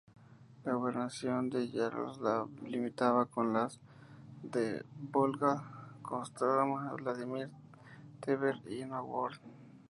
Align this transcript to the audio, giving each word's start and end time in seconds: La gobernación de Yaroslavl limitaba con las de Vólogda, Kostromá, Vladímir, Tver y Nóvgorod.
La 0.63 0.73
gobernación 0.73 1.51
de 1.51 1.69
Yaroslavl 1.69 2.51
limitaba 2.65 3.27
con 3.27 3.53
las 3.53 3.79
de 4.41 4.83
Vólogda, 4.99 5.63
Kostromá, 6.01 6.91
Vladímir, 6.93 7.51
Tver 8.19 8.55
y 8.67 8.83
Nóvgorod. 8.83 9.37